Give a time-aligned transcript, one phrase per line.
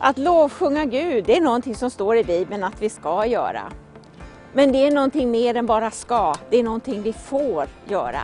[0.00, 3.72] Att lovsjunga Gud, det är någonting som står i Bibeln att vi ska göra.
[4.52, 8.20] Men det är någonting mer än bara ska, det är någonting vi får göra.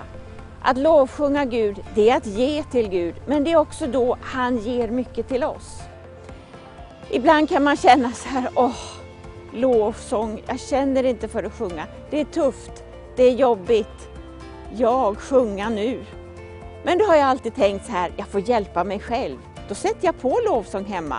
[0.62, 4.58] Att lovsjunga Gud, det är att ge till Gud, men det är också då han
[4.58, 5.80] ger mycket till oss.
[7.10, 8.76] Ibland kan man känna så här, åh,
[9.52, 11.86] lovsång, jag känner inte för att sjunga.
[12.10, 12.84] Det är tufft,
[13.16, 14.08] det är jobbigt.
[14.76, 16.04] Jag sjunga nu.
[16.84, 19.38] Men då har jag alltid tänkt så här, jag får hjälpa mig själv.
[19.68, 21.16] Då sätter jag på lovsång hemma.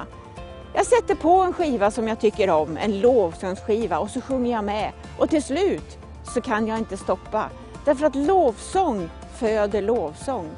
[0.77, 4.63] Jag sätter på en skiva som jag tycker om, en lovsångsskiva och så sjunger jag
[4.63, 4.91] med.
[5.17, 5.97] Och till slut
[6.33, 7.49] så kan jag inte stoppa.
[7.85, 10.49] Därför att lovsång föder lovsång.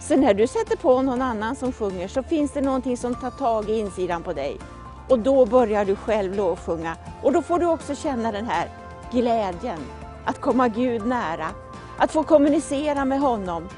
[0.00, 3.30] Så när du sätter på någon annan som sjunger så finns det någonting som tar
[3.30, 4.56] tag i insidan på dig.
[5.08, 6.96] Och då börjar du själv lovsjunga.
[7.22, 8.68] Och då får du också känna den här
[9.12, 9.80] glädjen,
[10.24, 11.46] att komma Gud nära,
[11.98, 13.68] att få kommunicera med honom.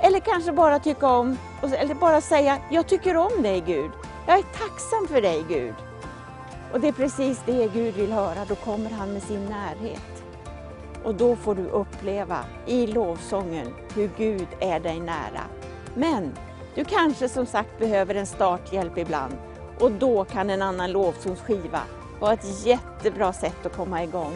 [0.00, 3.90] Eller kanske bara tycka om, eller bara säga, jag tycker om dig Gud.
[4.26, 5.74] Jag är tacksam för dig Gud.
[6.72, 10.24] Och det är precis det Gud vill höra, då kommer han med sin närhet.
[11.04, 15.42] Och då får du uppleva i lovsången hur Gud är dig nära.
[15.94, 16.32] Men
[16.74, 19.34] du kanske som sagt behöver en starthjälp ibland
[19.80, 21.80] och då kan en annan lovsångsskiva
[22.20, 24.34] vara ett jättebra sätt att komma igång.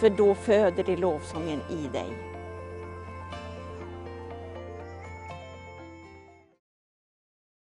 [0.00, 2.35] För då föder det lovsången i dig.